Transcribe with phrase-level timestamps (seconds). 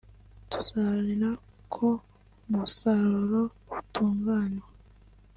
[0.49, 1.29] tuzaharanira
[1.73, 1.87] ko
[2.49, 3.41] umusaruro
[3.77, 4.67] utunganywa